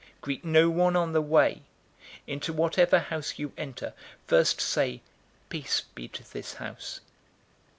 [0.19, 1.61] Greet no one on the way.
[2.21, 3.93] 010:005 Into whatever house you enter,
[4.25, 4.99] first say,
[5.49, 7.01] 'Peace be to this house.'